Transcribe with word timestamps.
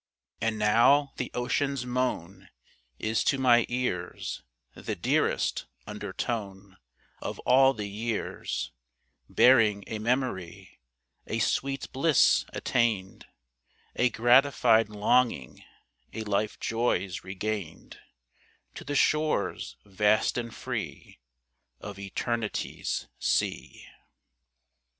And 0.41 0.57
now 0.57 1.13
the 1.17 1.29
ocean's 1.35 1.85
moan 1.85 2.49
Is 2.97 3.23
to 3.25 3.37
my 3.37 3.67
ears 3.69 4.41
The 4.73 4.95
dearest 4.95 5.67
undertone 5.85 6.77
Of 7.21 7.37
all 7.41 7.75
the 7.75 7.85
years, 7.87 8.71
Bearing 9.29 9.83
a 9.85 9.99
memory, 9.99 10.79
A 11.27 11.37
sweet 11.37 11.85
bliss 11.93 12.45
attained, 12.51 13.27
A 13.95 14.09
gratified 14.09 14.89
longing, 14.89 15.63
A 16.13 16.23
life's 16.23 16.57
joys 16.59 17.23
regained, 17.23 17.99
To 18.73 18.83
the 18.83 18.95
shores 18.95 19.77
vast 19.85 20.35
and 20.35 20.51
free 20.51 21.19
Of 21.79 21.99
eternity's 21.99 23.07
sea. 23.19 23.85